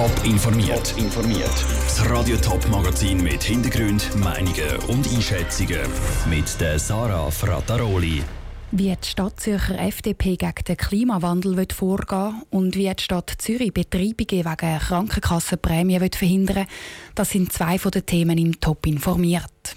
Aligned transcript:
Top 0.00 0.24
informiert. 0.24 0.94
informiert. 0.96 1.52
Das 1.84 2.08
Radio 2.08 2.34
Top 2.38 2.66
Magazin 2.70 3.22
mit 3.22 3.42
Hintergrund, 3.42 4.16
Meinungen 4.16 4.78
und 4.88 5.06
Einschätzungen 5.06 5.82
mit 6.30 6.58
der 6.58 6.78
Sarah 6.78 7.30
Frataroli. 7.30 8.22
Wie 8.70 8.96
die 8.96 9.06
Stadt 9.06 9.38
Zürcher 9.38 9.78
FDP 9.78 10.36
gegen 10.36 10.64
den 10.66 10.78
Klimawandel 10.78 11.58
will 11.58 11.66
vorgehen 11.70 12.40
und 12.48 12.76
wie 12.76 12.90
die 12.90 13.02
Stadt 13.02 13.30
Zürich 13.36 13.74
Betreibungen 13.74 14.46
wegen 14.46 14.78
Krankenkassenprämien 14.78 16.10
verhindern 16.10 16.56
will, 16.56 16.66
das 17.14 17.28
sind 17.28 17.52
zwei 17.52 17.78
von 17.78 17.90
den 17.90 18.06
Themen 18.06 18.38
im 18.38 18.58
Top 18.58 18.86
informiert. 18.86 19.76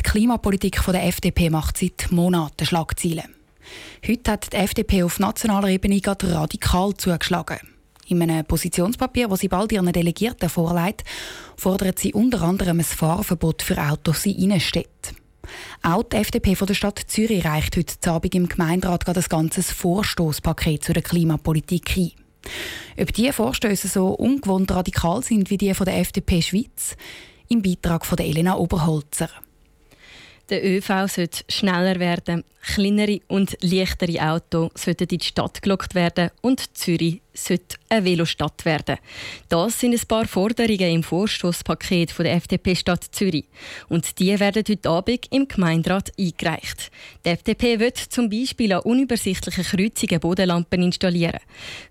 Die 0.00 0.10
Klimapolitik 0.10 0.82
der 0.84 1.06
FDP 1.06 1.50
macht 1.50 1.76
seit 1.76 2.10
Monaten 2.10 2.66
Schlagzeilen. 2.66 3.32
Heute 4.04 4.32
hat 4.32 4.52
die 4.52 4.56
FDP 4.56 5.04
auf 5.04 5.20
nationaler 5.20 5.68
Ebene 5.68 6.00
gerade 6.00 6.34
radikal 6.34 6.94
zugeschlagen. 6.94 7.77
In 8.08 8.22
einem 8.22 8.44
Positionspapier, 8.44 9.28
das 9.28 9.40
sie 9.40 9.48
bald 9.48 9.70
ihren 9.70 9.92
Delegierten 9.92 10.48
vorlegt, 10.48 11.04
fordert 11.56 11.98
sie 11.98 12.14
unter 12.14 12.42
anderem 12.42 12.80
ein 12.80 12.84
Fahrverbot 12.84 13.62
für 13.62 13.78
Autos 13.78 14.24
in 14.24 14.36
Innenstädten. 14.36 15.16
Auch 15.82 16.02
die 16.02 16.16
FDP 16.16 16.54
von 16.54 16.66
der 16.66 16.74
Stadt 16.74 16.98
Zürich 17.06 17.44
reicht 17.44 17.76
heute 17.76 18.10
Abend 18.10 18.34
im 18.34 18.48
Gemeinderat 18.48 19.04
gerade 19.04 19.20
ein 19.20 19.26
ganzes 19.28 19.70
Vorstoßpaket 19.72 20.84
zu 20.84 20.92
der 20.92 21.02
Klimapolitik 21.02 21.96
ein. 21.96 22.12
Ob 22.98 23.12
diese 23.12 23.32
Vorstöße 23.32 23.88
so 23.88 24.08
ungewohnt 24.08 24.70
radikal 24.70 25.22
sind 25.22 25.50
wie 25.50 25.58
die 25.58 25.74
von 25.74 25.84
der 25.84 25.98
FDP 25.98 26.40
Schweiz, 26.40 26.96
im 27.48 27.62
Beitrag 27.62 28.06
von 28.06 28.18
Elena 28.18 28.56
Oberholzer. 28.56 29.28
Der 30.50 30.64
ÖV 30.64 31.08
sollte 31.08 31.44
schneller 31.50 32.00
werden, 32.00 32.42
kleinere 32.62 33.20
und 33.28 33.58
leichtere 33.60 34.22
Autos 34.30 34.70
sollten 34.74 35.04
in 35.04 35.18
die 35.18 35.24
Stadt 35.24 35.60
gelockt 35.60 35.94
werden 35.94 36.30
und 36.40 36.76
Zürich 36.76 37.20
sollte 37.44 37.76
eine 37.88 38.04
Velostadt 38.04 38.64
werden. 38.64 38.96
Das 39.48 39.80
sind 39.80 39.94
ein 39.94 40.06
paar 40.06 40.26
Forderungen 40.26 40.90
im 40.90 41.02
Vorstoßpaket 41.02 42.18
der 42.18 42.34
FDP 42.34 42.74
Stadt 42.74 43.04
Zürich. 43.12 43.46
Und 43.88 44.18
die 44.18 44.38
werden 44.38 44.64
heute 44.68 44.88
Abend 44.88 45.26
im 45.30 45.48
Gemeinderat 45.48 46.12
eingereicht. 46.18 46.90
Die 47.24 47.30
FDP 47.30 47.78
wird 47.78 47.96
zum 47.96 48.28
Beispiel 48.28 48.72
an 48.72 48.80
unübersichtlichen 48.80 49.64
Kreuzungen 49.64 50.20
Bodenlampen 50.20 50.82
installieren. 50.82 51.40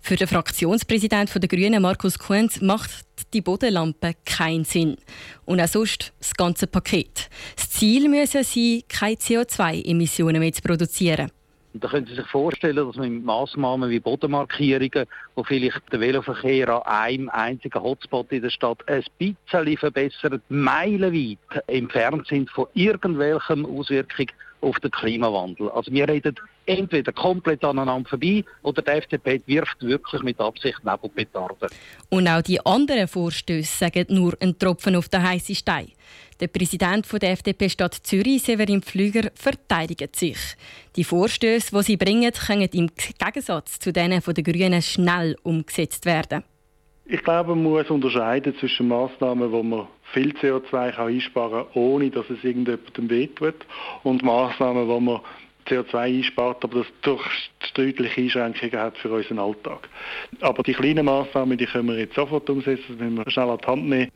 Für 0.01 0.15
den 0.15 0.27
Fraktionspräsidenten 0.27 1.41
der 1.41 1.49
Grünen, 1.49 1.81
Markus 1.81 2.19
Kuhns, 2.19 2.61
macht 2.61 2.91
die 3.33 3.41
Bodenlampe 3.41 4.13
keinen 4.25 4.65
Sinn. 4.65 4.97
Und 5.45 5.61
auch 5.61 5.67
sonst 5.67 6.13
das 6.19 6.33
ganze 6.35 6.67
Paket. 6.67 7.29
Das 7.55 7.69
Ziel 7.69 8.09
müsse 8.09 8.43
sein, 8.43 8.81
keine 8.87 9.15
CO2-Emissionen 9.15 10.39
mehr 10.39 10.53
zu 10.53 10.61
produzieren. 10.61 11.31
Da 11.73 11.89
können 11.89 12.07
Sie 12.07 12.15
sich 12.15 12.25
vorstellen, 12.27 12.75
dass 12.75 12.95
man 12.95 13.13
mit 13.13 13.25
Massnahmen 13.25 13.89
wie 13.89 13.99
Bodenmarkierungen, 13.99 15.05
wo 15.35 15.43
vielleicht 15.43 15.81
der 15.91 15.99
Veloverkehr 15.99 16.69
an 16.69 16.81
einem 16.83 17.29
einzigen 17.29 17.81
Hotspot 17.81 18.31
in 18.31 18.41
der 18.41 18.49
Stadt 18.49 18.79
ein 18.87 19.03
bisschen 19.19 19.77
verbessert, 19.77 20.41
meilenweit 20.49 21.37
entfernt 21.67 22.27
sind 22.27 22.49
von 22.49 22.67
irgendwelchen 22.73 23.65
Auswirkungen 23.65 24.31
auf 24.61 24.79
den 24.79 24.91
Klimawandel. 24.91 25.69
Also 25.69 25.91
wir 25.91 26.07
reden 26.07 26.35
entweder 26.65 27.11
komplett 27.11 27.63
aneinander 27.63 28.09
vorbei 28.09 28.43
oder 28.61 28.81
die 28.81 28.91
FDP 28.91 29.41
wirft 29.45 29.81
wirklich 29.81 30.21
mit 30.23 30.39
Absicht 30.39 30.83
Nebelpetarden. 30.83 31.69
Und 32.09 32.27
auch 32.27 32.41
die 32.41 32.63
anderen 32.65 33.07
Vorstöße 33.07 33.77
sagen 33.77 34.05
nur 34.09 34.35
ein 34.39 34.57
Tropfen 34.57 34.95
auf 34.95 35.09
den 35.09 35.23
heißen 35.23 35.55
Stein. 35.55 35.91
Der 36.39 36.47
Präsident 36.47 37.07
der 37.19 37.31
FDP 37.31 37.69
Stadt 37.69 37.95
Zürich, 37.95 38.43
Severin 38.43 38.83
Pflüger, 38.83 39.31
verteidigt 39.33 40.15
sich. 40.15 40.37
Die 40.95 41.03
Vorstöße, 41.03 41.75
die 41.75 41.83
sie 41.83 41.97
bringen, 41.97 42.31
können 42.31 42.69
im 42.73 42.89
Gegensatz 43.17 43.79
zu 43.79 43.91
denen 43.91 44.21
der 44.21 44.43
Grünen 44.43 44.81
schnell 44.81 45.35
umgesetzt 45.43 46.05
werden. 46.05 46.43
Ich 47.09 47.23
glaube, 47.23 47.55
man 47.55 47.63
muss 47.63 47.89
unterscheiden 47.89 48.53
zwischen 48.59 48.89
Massnahmen, 48.89 49.49
wo 49.53 49.63
man 49.63 49.87
viel 50.11 50.31
CO2 50.31 50.91
kann 50.91 51.07
einsparen 51.07 51.63
kann, 51.63 51.81
ohne 51.81 52.09
dass 52.09 52.29
es 52.29 52.43
irgendjemandem 52.43 53.09
wehtut, 53.09 53.55
und 54.03 54.23
Massnahmen, 54.23 54.89
wo 54.89 54.99
man 54.99 55.21
CO2 55.67 55.97
einspart, 55.97 56.63
aber 56.63 56.79
das 56.79 56.87
durch 57.01 57.23
deutliche 57.73 58.21
Einschränkungen 58.21 58.79
hat 58.79 58.97
für 58.97 59.11
unseren 59.11 59.39
Alltag. 59.39 59.87
Aber 60.41 60.63
die 60.63 60.73
kleinen 60.73 61.05
Massnahmen, 61.05 61.57
die 61.57 61.65
können 61.65 61.89
wir 61.89 61.99
jetzt 61.99 62.15
sofort 62.15 62.49
umsetzen, 62.49 62.83
das 62.89 62.97
müssen 62.97 63.17
wir 63.17 63.31
schnell 63.31 63.49
an 63.49 63.57
die 63.61 63.67
Hand 63.67 63.85
nehmen. 63.85 64.11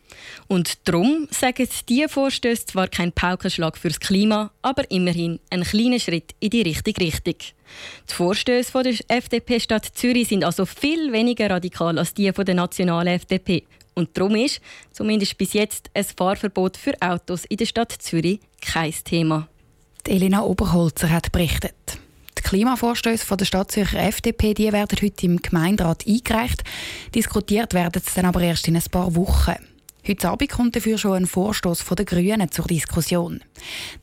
Und 0.47 0.87
darum 0.87 1.27
sagen 1.29 1.67
diese 1.87 2.09
Vorstöße 2.09 2.65
zwar 2.65 2.87
kein 2.87 3.11
Paukenschlag 3.11 3.77
fürs 3.77 3.99
Klima, 3.99 4.51
aber 4.61 4.89
immerhin 4.89 5.39
ein 5.49 5.63
kleiner 5.63 5.99
Schritt 5.99 6.33
in 6.39 6.49
die 6.49 6.61
richtige 6.61 7.01
Richtung. 7.01 7.35
Die 8.09 8.13
Vorstöße 8.13 8.83
der 8.83 8.95
FDP 9.07 9.59
Stadt 9.59 9.85
Zürich 9.85 10.27
sind 10.27 10.43
also 10.43 10.65
viel 10.65 11.11
weniger 11.11 11.49
radikal 11.49 11.97
als 11.97 12.13
die 12.13 12.31
der 12.31 12.55
nationalen 12.55 13.15
FDP. 13.15 13.63
Und 13.93 14.17
darum 14.17 14.35
ist, 14.35 14.61
zumindest 14.91 15.37
bis 15.37 15.53
jetzt, 15.53 15.89
ein 15.93 16.03
Fahrverbot 16.03 16.77
für 16.77 16.93
Autos 17.01 17.45
in 17.45 17.57
der 17.57 17.65
Stadt 17.65 17.91
Zürich 17.91 18.39
kein 18.61 18.93
Thema. 19.03 19.47
Elena 20.09 20.43
Oberholzer 20.43 21.09
hat 21.09 21.31
berichtet. 21.31 21.73
Die 22.37 22.41
Klimavorstöße 22.41 23.37
der 23.37 23.45
Stadt 23.45 23.75
FDP 23.77 24.53
die 24.53 24.71
werden 24.71 24.97
heute 25.01 25.25
im 25.25 25.41
Gemeinderat 25.41 26.05
eingereicht. 26.07 26.63
Diskutiert 27.13 27.73
werden 27.73 28.01
sie 28.03 28.11
dann 28.15 28.25
aber 28.25 28.41
erst 28.41 28.67
in 28.67 28.75
ein 28.75 28.83
paar 28.91 29.15
Wochen. 29.15 29.55
Heute 30.07 30.29
Abend 30.29 30.49
kommt 30.49 30.75
dafür 30.75 30.97
schon 30.97 31.13
ein 31.13 31.27
Vorstoß 31.27 31.85
der 31.85 32.05
Grünen 32.05 32.51
zur 32.51 32.65
Diskussion. 32.65 33.41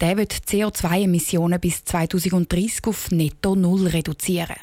Der 0.00 0.16
wird 0.16 0.32
CO2-Emissionen 0.32 1.58
bis 1.58 1.84
2030 1.84 2.86
auf 2.86 3.10
netto 3.10 3.56
null 3.56 3.88
reduzieren. 3.88 4.56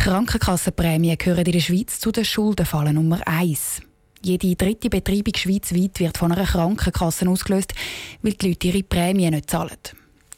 Die 0.00 0.04
Krankenkassenprämien 0.04 1.18
gehören 1.18 1.44
in 1.44 1.52
der 1.52 1.60
Schweiz 1.60 2.00
zu 2.00 2.10
den 2.10 2.24
Schuldenfallen 2.24 2.94
Nummer 2.94 3.20
1. 3.26 3.82
Jede 4.24 4.54
dritte 4.54 4.88
Betreibung 4.88 5.34
schweizweit 5.36 5.98
wird 5.98 6.16
von 6.16 6.30
einer 6.30 6.46
Krankenkasse 6.46 7.28
ausgelöst, 7.28 7.74
weil 8.22 8.34
die 8.34 8.48
Leute 8.50 8.68
ihre 8.68 8.84
Prämien 8.84 9.34
nicht 9.34 9.50
zahlen. 9.50 9.70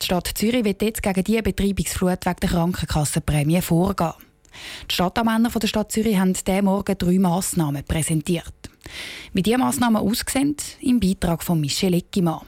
Die 0.00 0.06
Stadt 0.06 0.30
Zürich 0.34 0.64
wird 0.64 0.80
jetzt 0.80 1.02
gegen 1.02 1.22
diese 1.22 1.42
Betreibungsflut 1.42 2.24
wegen 2.24 2.36
der 2.40 2.48
Krankenkassenprämie 2.48 3.60
vorgehen. 3.60 4.14
Die 4.90 4.94
Stadtamänner 4.94 5.50
der 5.50 5.66
Stadt 5.66 5.92
Zürich 5.92 6.18
haben 6.18 6.32
diese 6.32 6.62
Morgen 6.62 6.96
drei 6.96 7.18
Massnahmen 7.18 7.84
präsentiert. 7.84 8.54
Wie 9.34 9.42
diese 9.42 9.58
Massnahmen 9.58 9.96
aussehen, 9.96 10.56
im 10.80 10.98
Beitrag 10.98 11.42
von 11.42 11.60
Michel 11.60 11.94
Eckimann. 11.94 12.40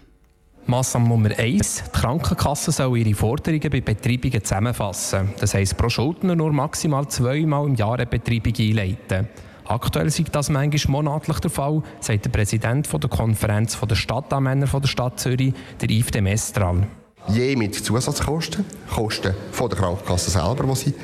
Massnahme 0.66 1.08
Nummer 1.08 1.38
1. 1.38 1.84
Die 1.86 2.00
Krankenkasse 2.00 2.72
soll 2.72 2.98
ihre 2.98 3.14
Forderungen 3.14 3.70
bei 3.70 3.80
Betreibungen 3.80 4.42
zusammenfassen. 4.42 5.30
Das 5.38 5.54
heisst, 5.54 5.76
pro 5.76 5.88
Schuldner 5.88 6.34
nur 6.34 6.52
maximal 6.52 7.06
zweimal 7.08 7.66
im 7.66 7.74
Jahr 7.74 7.94
eine 7.94 8.06
Betreibung 8.06 8.54
einleiten. 8.58 9.28
Aktuell 9.68 10.10
sei 10.10 10.24
das 10.30 10.48
manchmal 10.48 10.92
monatlich 10.92 11.40
der 11.40 11.50
Fall, 11.50 11.82
sagt 12.00 12.24
der 12.24 12.30
Präsident 12.30 12.88
der 12.92 13.10
Konferenz 13.10 13.78
der 13.80 13.94
Stadtanmänner 13.96 14.66
der 14.66 14.86
Stadt 14.86 15.18
Zürich, 15.18 15.54
der 15.80 15.90
Yves 15.90 16.10
de 16.12 16.20
Mestral. 16.20 16.86
Je 17.28 17.56
mit 17.56 17.74
Zusatzkosten, 17.74 18.64
Kosten 18.88 19.34
von 19.50 19.68
der 19.68 19.78
Krankenkasse 19.78 20.30
selber, 20.30 20.64
die 20.64 20.76
sie 20.76 20.94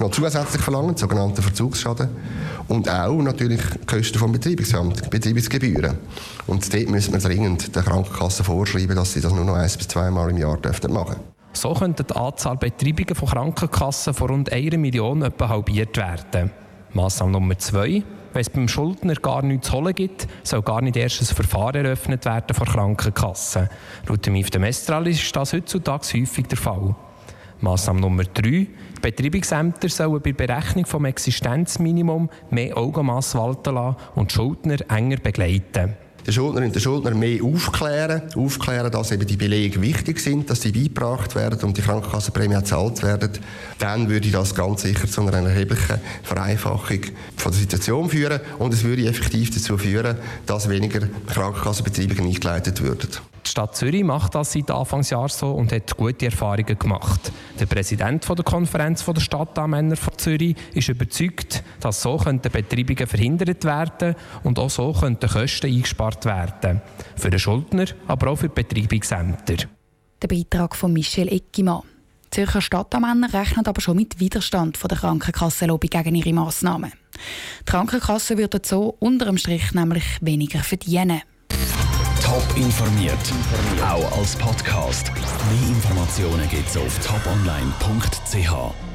noch 0.00 0.10
zusätzlich 0.10 0.60
verlangen, 0.60 0.96
sogenannte 0.96 1.42
Verzugsschaden. 1.42 2.08
Und 2.66 2.88
auch 2.88 3.22
natürlich 3.22 3.60
Kosten 3.86 4.18
vom 4.18 4.32
Betreibungsamt, 4.32 5.08
Betreibungsgebühren. 5.10 5.98
Und 6.48 6.74
dort 6.74 6.88
müssen 6.88 7.12
wir 7.12 7.20
dringend 7.20 7.76
der 7.76 7.82
Krankenkasse 7.82 8.42
vorschreiben, 8.42 8.96
dass 8.96 9.12
sie 9.12 9.20
das 9.20 9.32
nur 9.32 9.44
noch 9.44 9.54
ein 9.54 9.62
bis 9.62 9.86
zweimal 9.86 10.30
im 10.30 10.38
Jahr 10.38 10.58
machen 10.58 10.90
dürfen. 10.92 11.16
So 11.52 11.74
könnte 11.74 12.04
die 12.04 12.14
Anzahl 12.16 12.56
Betreibungen 12.56 13.14
von 13.14 13.28
Krankenkassen 13.28 14.14
von 14.14 14.28
rund 14.30 14.52
einer 14.52 14.78
Million 14.78 15.22
etwa 15.22 15.48
halbiert 15.48 15.96
werden. 15.96 16.50
Massnahme 16.92 17.32
Nummer 17.32 17.58
zwei. 17.58 18.02
Wenn 18.32 18.40
es 18.40 18.50
beim 18.50 18.68
Schuldner 18.68 19.14
gar 19.14 19.42
nichts 19.42 19.68
zu 19.68 19.74
holen 19.74 19.94
gibt, 19.94 20.28
soll 20.42 20.62
gar 20.62 20.82
nicht 20.82 20.96
erst 20.96 21.20
ein 21.20 21.34
Verfahren 21.34 21.84
eröffnet 21.84 22.24
werden 22.24 22.54
vor 22.54 22.66
Krankenkassen. 22.66 23.68
Laut 24.06 24.24
dem 24.24 24.36
IFD 24.36 24.58
Mestral 24.58 25.06
ist 25.08 25.34
das 25.34 25.52
heutzutage 25.52 26.20
häufig 26.20 26.46
der 26.46 26.58
Fall. 26.58 26.94
Massnahme 27.60 28.00
Nummer 28.00 28.24
drei. 28.24 28.50
Die 28.50 28.68
Betreibungsämter 29.02 29.88
sollen 29.88 30.22
bei 30.22 30.32
Berechnung 30.32 30.84
des 30.84 31.04
Existenzminimum 31.04 32.30
mehr 32.50 32.76
Augenmaß 32.76 33.34
walten 33.34 33.74
lassen 33.74 33.96
und 34.14 34.32
Schuldner 34.32 34.78
enger 34.88 35.16
begleiten 35.16 35.96
den 36.30 36.34
Schuldner 36.34 36.62
und 36.62 36.80
Schuldner 36.80 37.10
mehr 37.14 37.42
aufklären. 37.42 38.22
Aufklären, 38.36 38.90
dass 38.90 39.10
eben 39.10 39.26
die 39.26 39.36
Belege 39.36 39.82
wichtig 39.82 40.20
sind, 40.20 40.48
dass 40.48 40.62
sie 40.62 40.70
beigebracht 40.70 41.34
werden 41.34 41.58
und 41.64 41.76
die 41.76 41.82
Krankenkassenprämie 41.82 42.54
gezahlt 42.54 43.02
werden. 43.02 43.32
Dann 43.78 44.08
würde 44.08 44.30
das 44.30 44.54
ganz 44.54 44.82
sicher 44.82 45.08
zu 45.08 45.22
einer 45.22 45.48
erheblichen 45.48 46.00
Vereinfachung 46.22 47.00
von 47.36 47.52
der 47.52 47.60
Situation 47.60 48.08
führen 48.08 48.40
und 48.58 48.72
es 48.72 48.84
würde 48.84 49.06
effektiv 49.06 49.50
dazu 49.52 49.76
führen, 49.76 50.16
dass 50.46 50.68
weniger 50.68 51.00
Krankenkassenbetriebe 51.26 52.22
eingeleitet 52.22 52.80
würden. 52.80 53.08
Die 53.44 53.50
Stadt 53.50 53.74
Zürich 53.74 54.04
macht 54.04 54.34
das 54.34 54.52
seit 54.52 54.70
Anfangsjahr 54.70 55.28
so 55.28 55.50
und 55.52 55.72
hat 55.72 55.96
gute 55.96 56.26
Erfahrungen 56.26 56.78
gemacht. 56.78 57.32
Der 57.58 57.66
Präsident 57.66 58.28
der 58.28 58.44
Konferenz 58.44 59.04
der 59.04 59.20
Stadtanmänner 59.20 59.96
von 59.96 60.16
Zürich 60.16 60.54
ist 60.74 60.88
überzeugt, 60.88 61.64
dass 61.80 62.02
so 62.02 62.16
Betreibungen 62.16 63.06
verhindert 63.06 63.64
werden 63.64 64.14
und 64.44 64.58
auch 64.58 64.70
so 64.70 64.92
könnten 64.92 65.28
Kosten 65.28 65.66
eingespart 65.66 66.24
werden. 66.24 66.80
Für 67.16 67.30
den 67.30 67.38
Schuldner, 67.38 67.86
aber 68.06 68.30
auch 68.30 68.36
für 68.36 68.48
die 68.48 68.62
Betreibungsämter. 68.62 69.66
Der 70.22 70.28
Beitrag 70.28 70.76
von 70.76 70.92
Michel 70.92 71.28
Eckimann. 71.28 71.82
Die 72.26 72.30
Zürcher 72.30 72.60
Stadtamänner 72.60 73.32
rechnen 73.32 73.66
aber 73.66 73.80
schon 73.80 73.96
mit 73.96 74.20
Widerstand 74.20 74.76
von 74.76 74.88
der 74.88 74.98
Krankenkassenlobby 74.98 75.88
gegen 75.88 76.14
ihre 76.14 76.32
Massnahmen. 76.32 76.92
Die 77.60 77.64
Krankenkasse 77.64 78.38
würde 78.38 78.60
so 78.62 78.96
unterm 79.00 79.36
Strich 79.36 79.72
nämlich 79.72 80.04
weniger 80.20 80.60
verdienen. 80.60 81.22
Top 82.22 82.44
informiert, 82.56 83.18
auch 83.82 84.18
als 84.18 84.36
Podcast. 84.36 85.10
Mehr 85.12 85.68
Informationen 85.68 86.48
gibt 86.48 86.68
es 86.68 86.76
auf 86.76 86.98
toponline.ch. 87.04 88.89